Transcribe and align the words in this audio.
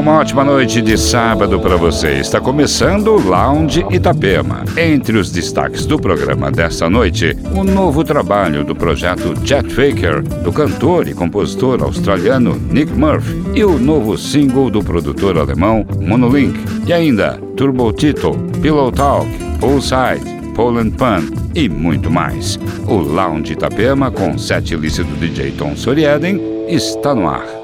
uma 0.00 0.18
ótima 0.18 0.42
noite 0.42 0.80
de 0.80 0.96
sábado 0.96 1.60
para 1.60 1.76
você. 1.76 2.14
Está 2.14 2.40
começando 2.40 3.08
o 3.08 3.20
Lounge 3.20 3.84
Itapema. 3.90 4.64
Entre 4.74 5.18
os 5.18 5.30
destaques 5.30 5.84
do 5.84 5.98
programa 5.98 6.50
desta 6.50 6.88
noite, 6.88 7.36
o 7.54 7.62
novo 7.62 8.02
trabalho 8.02 8.64
do 8.64 8.74
projeto 8.74 9.34
Jet 9.44 9.68
Faker, 9.68 10.22
do 10.42 10.50
cantor 10.50 11.06
e 11.06 11.12
compositor 11.12 11.82
australiano 11.82 12.58
Nick 12.70 12.90
Murphy, 12.94 13.42
e 13.54 13.62
o 13.62 13.78
novo 13.78 14.16
single 14.16 14.70
do 14.70 14.82
produtor 14.82 15.36
alemão 15.36 15.86
Monolink. 16.00 16.58
E 16.86 16.94
ainda 16.94 17.38
Turbo 17.54 17.92
Tito, 17.92 18.32
Pillow 18.62 18.90
Talk, 18.90 19.28
Poolside, 19.60 20.24
Poland 20.54 20.92
Pan 20.92 21.24
e 21.54 21.68
muito 21.68 22.10
mais. 22.10 22.58
O 22.86 22.94
Lounge 22.96 23.52
Itapema, 23.52 24.10
com 24.10 24.30
listas 24.32 25.04
do 25.04 25.16
DJ 25.16 25.50
Tom 25.52 25.76
Sorieden, 25.76 26.40
está 26.68 27.14
no 27.14 27.28
ar. 27.28 27.59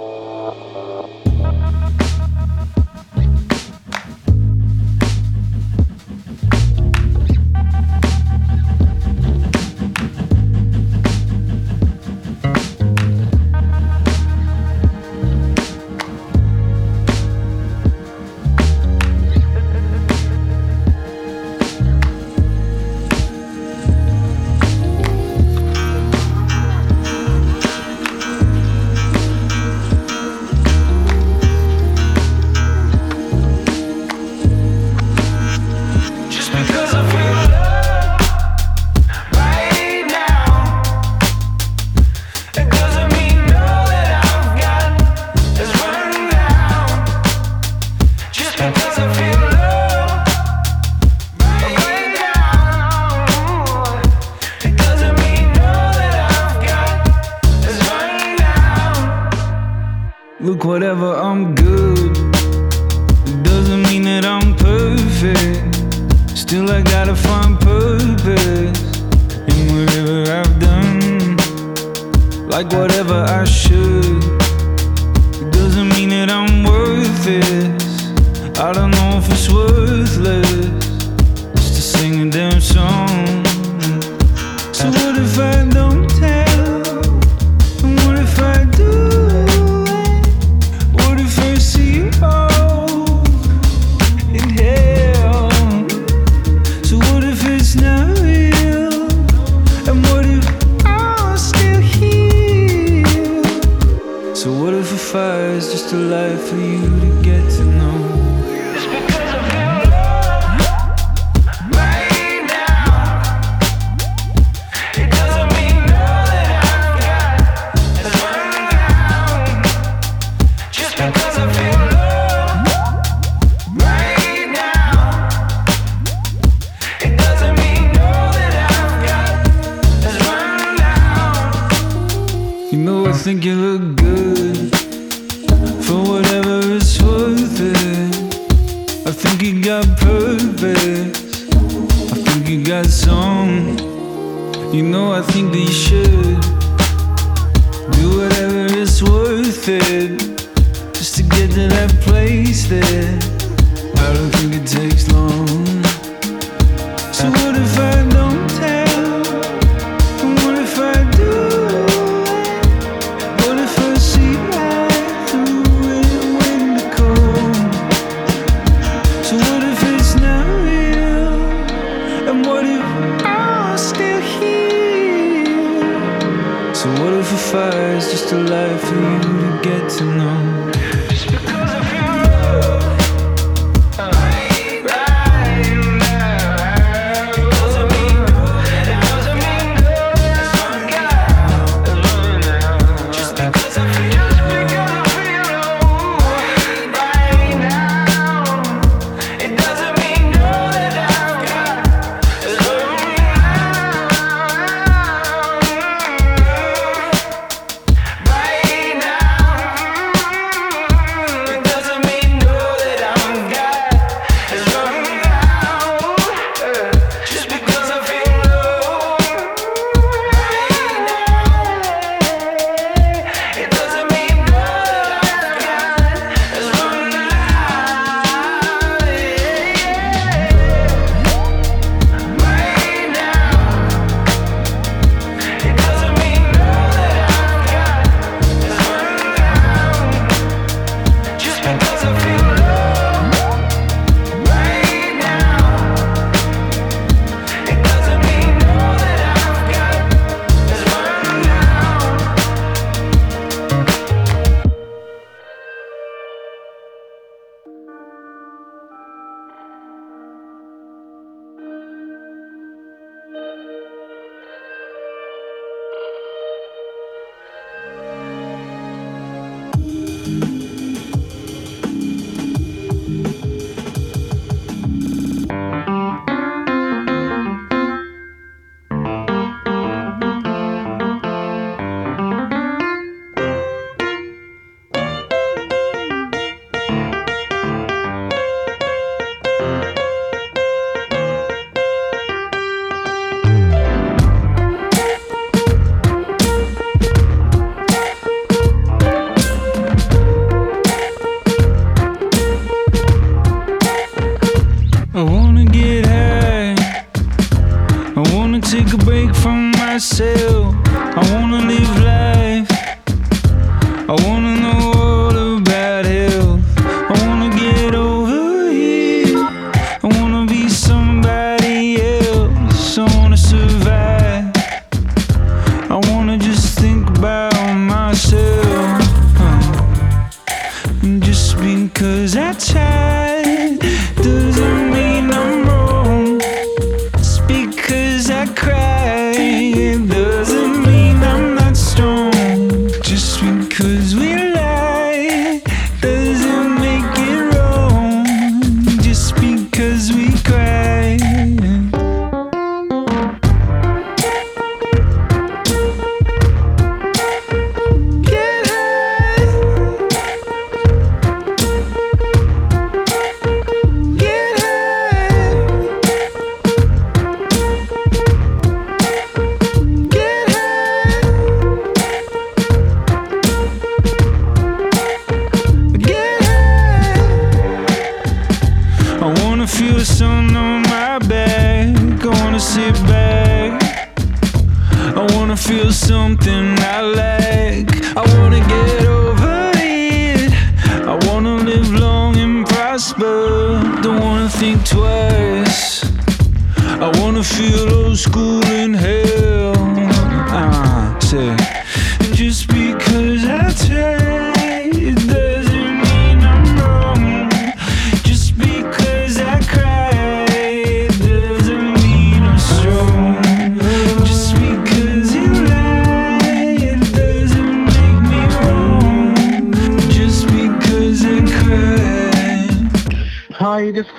I 77.29 78.73
don't 78.73 78.93
know 78.93 79.19
if 79.19 79.29
it's 79.33 79.53
worth. 79.53 79.76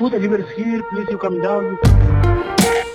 Food 0.09 0.21
delivery 0.21 0.43
is 0.43 0.51
here. 0.51 0.83
Please, 0.89 1.07
you 1.09 1.17
come 1.17 1.41
down. 1.41 2.86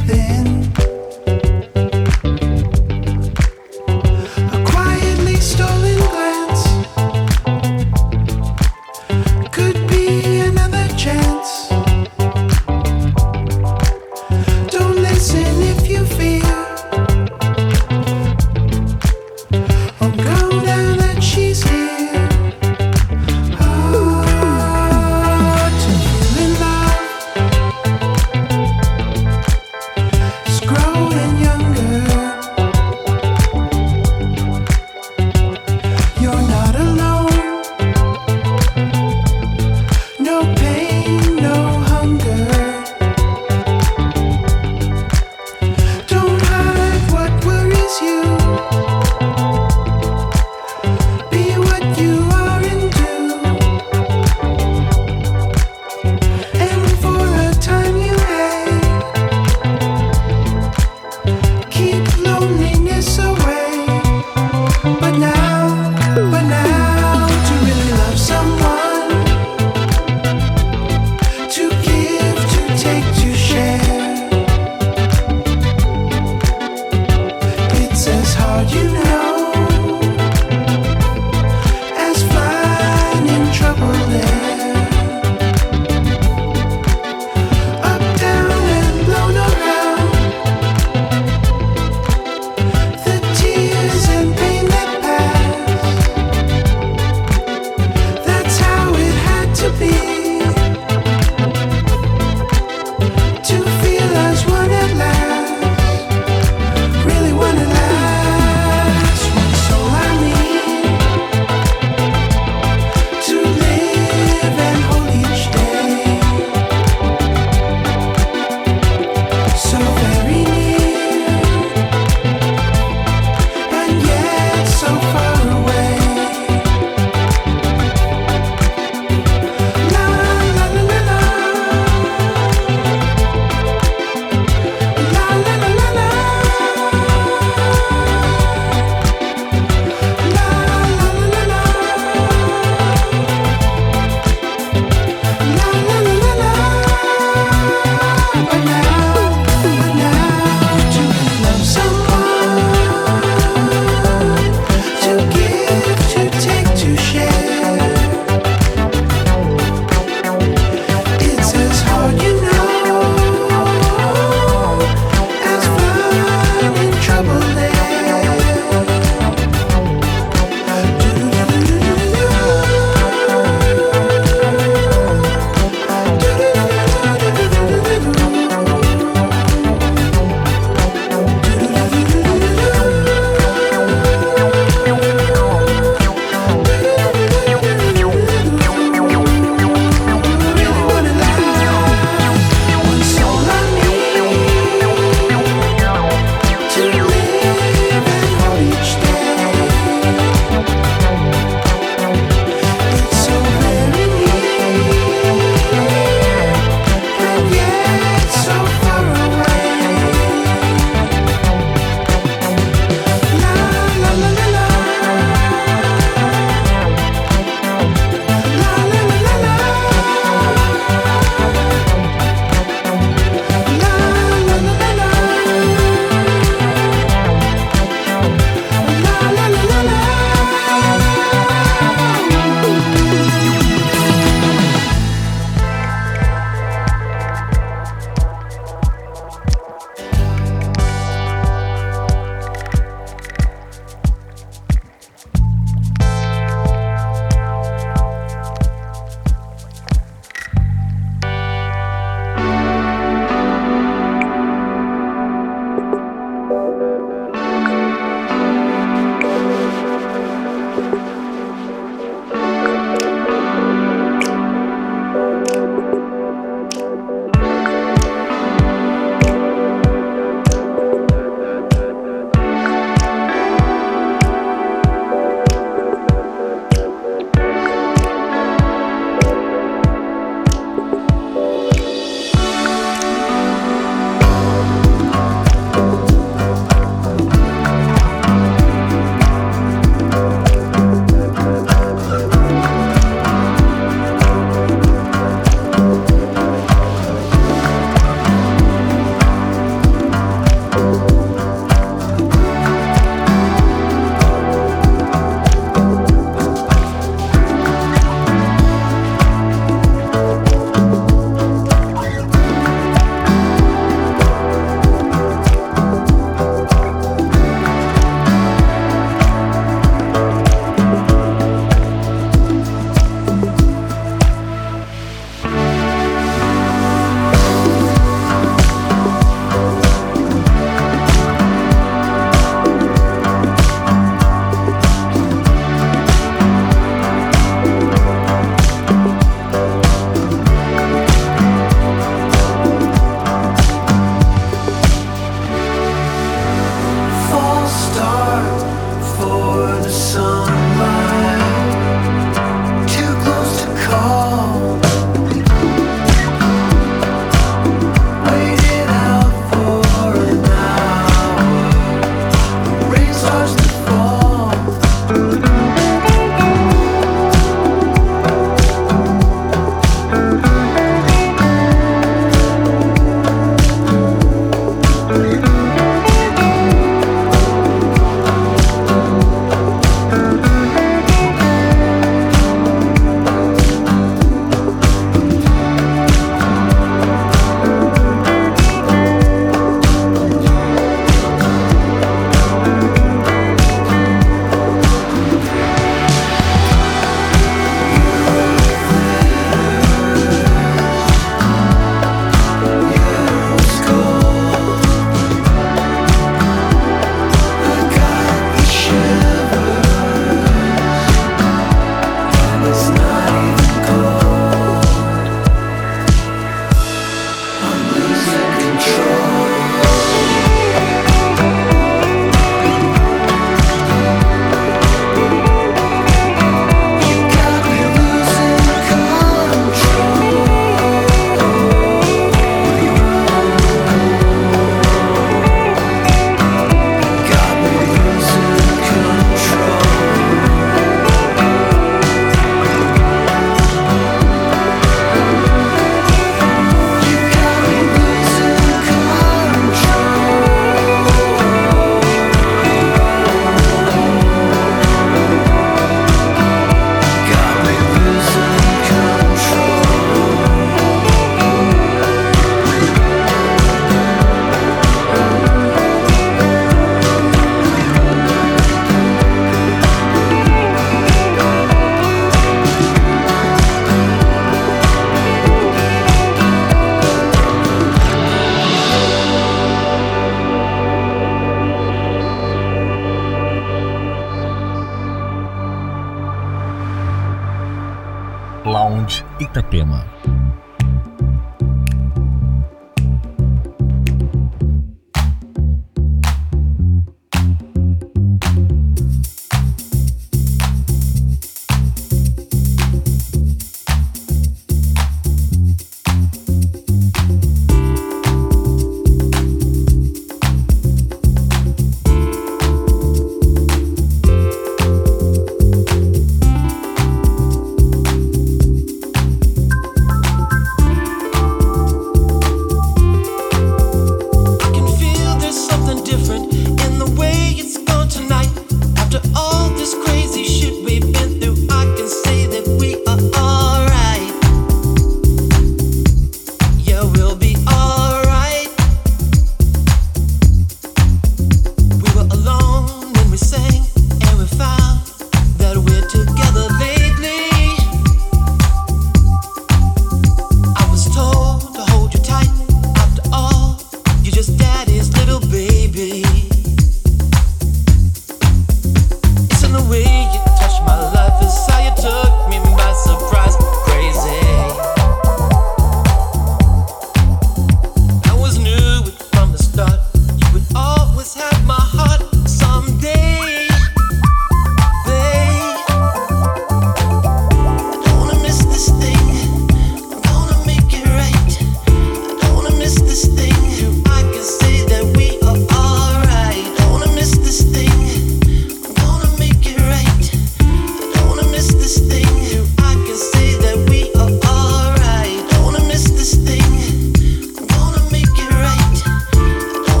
Breathing. 0.00 0.53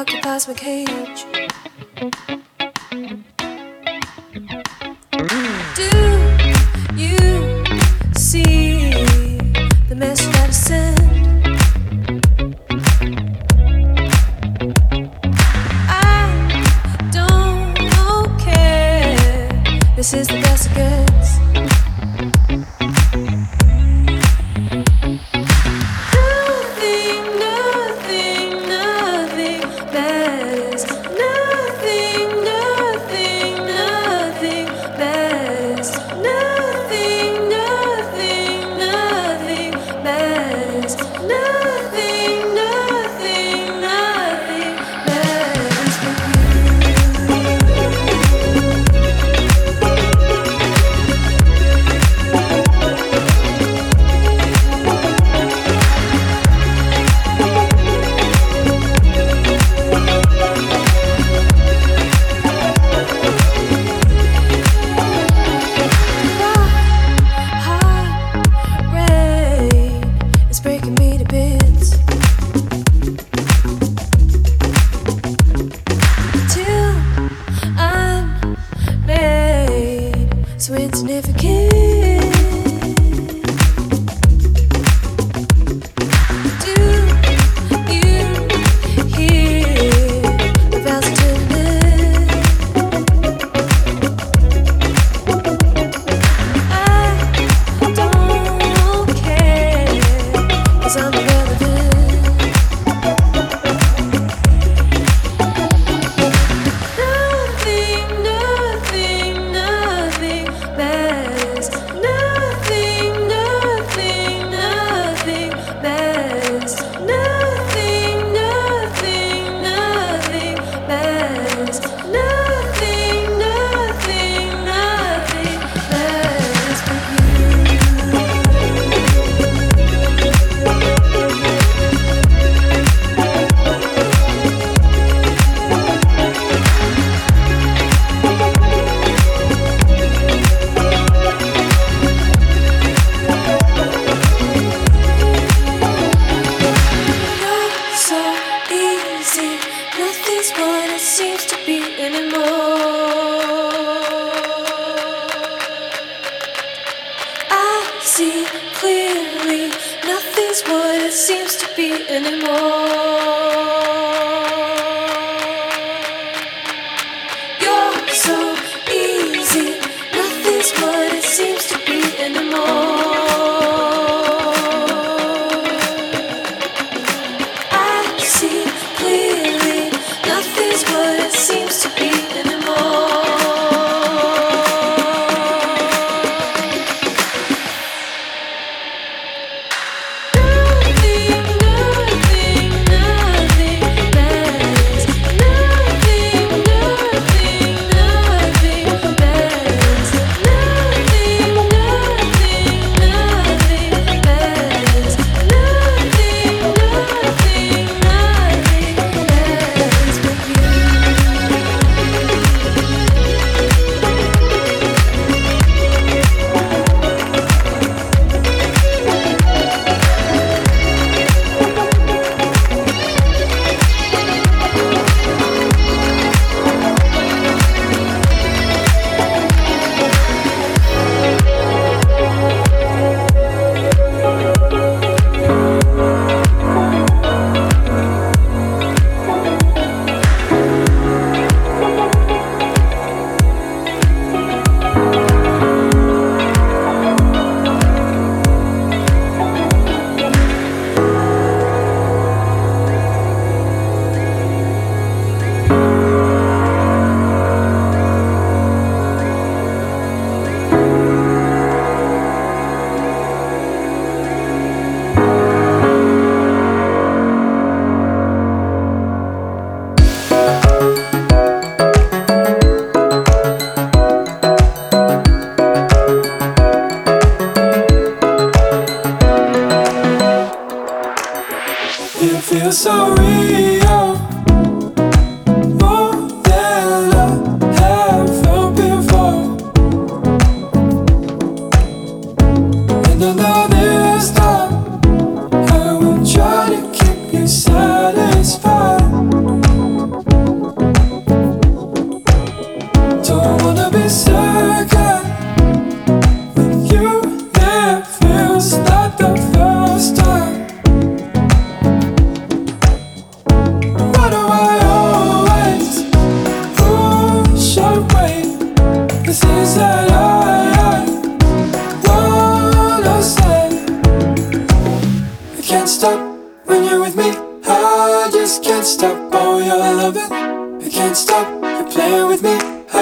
Occupies 0.00 0.48
my 0.48 0.54
cage. 0.54 2.46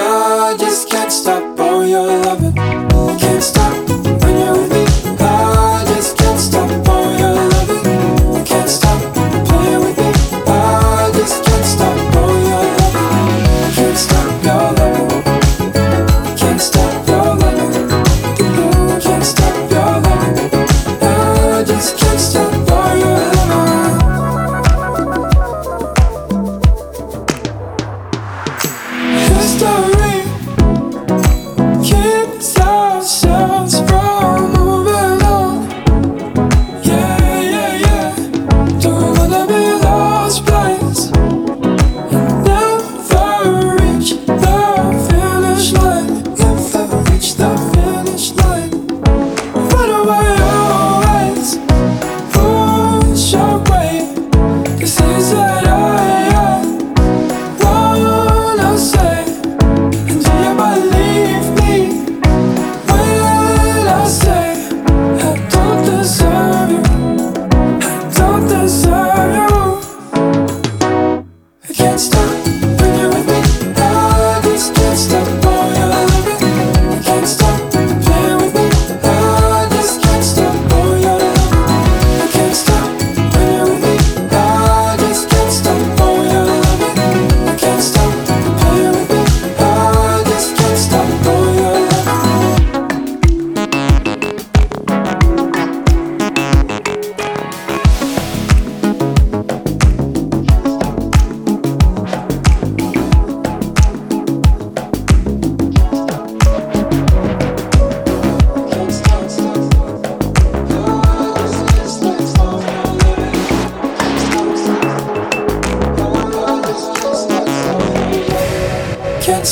I 0.01 0.55
just 0.57 0.89
can't 0.89 1.11
stop 1.11 1.59
all 1.59 1.85
your 1.85 2.07
loving. 2.07 2.58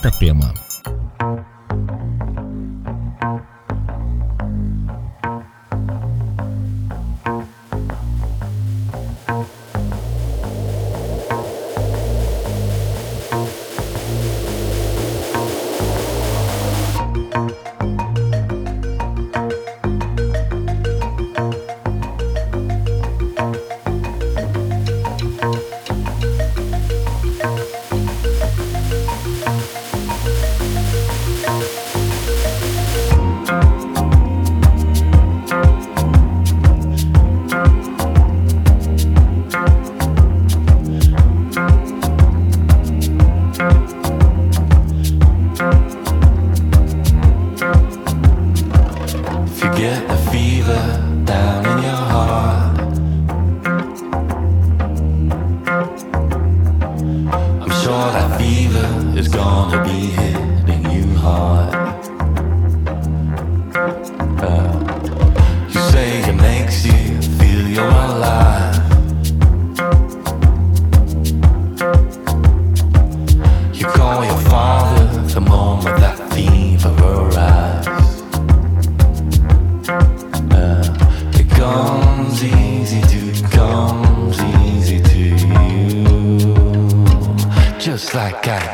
Itapema. 0.00 0.69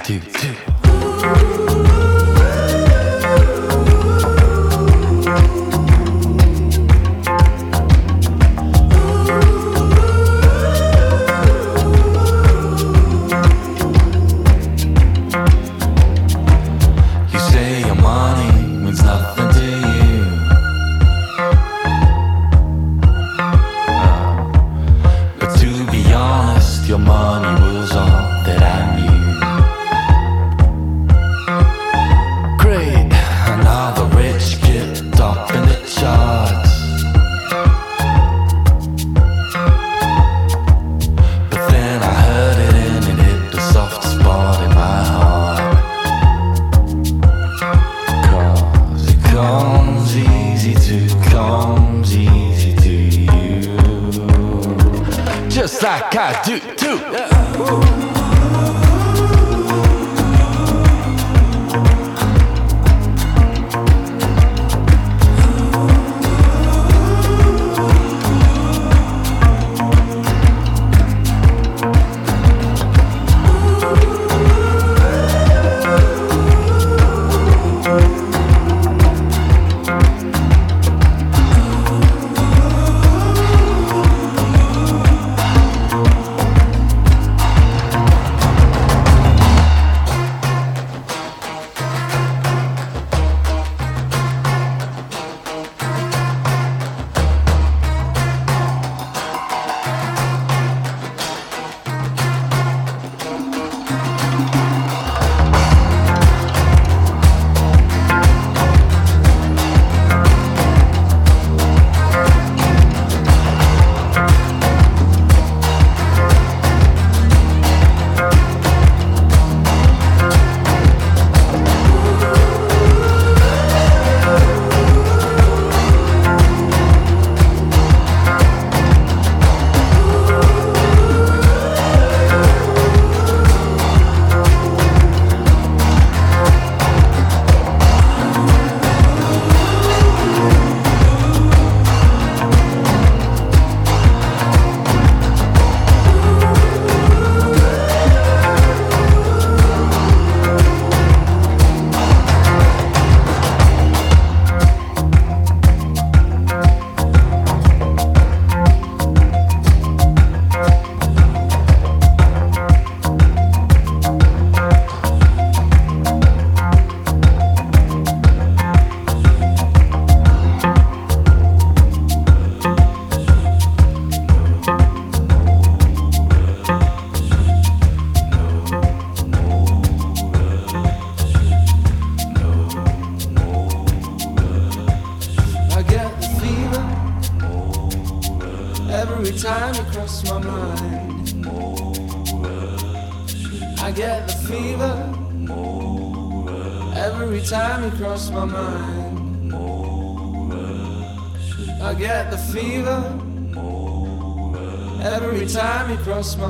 Every 0.09 0.21
time 0.31 0.76